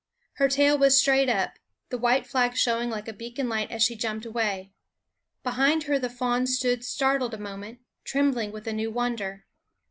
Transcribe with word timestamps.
Her 0.37 0.47
tail 0.49 0.79
was 0.79 0.97
straight 0.99 1.29
up, 1.29 1.59
the 1.89 1.97
white 1.99 2.25
flag 2.25 2.57
showing 2.57 2.89
like 2.89 3.07
a 3.07 3.13
beacon 3.13 3.47
light 3.47 3.69
as 3.69 3.83
she 3.83 3.95
jumped 3.95 4.25
away. 4.25 4.71
Behind 5.43 5.83
her 5.83 5.99
the 5.99 6.09
fawns 6.09 6.57
stood 6.57 6.83
startled 6.83 7.35
a 7.35 7.39
moment, 7.39 7.81
trembling 8.03 8.51
with 8.51 8.65
a 8.65 8.73
new 8.73 8.89
wonder. 8.89 9.45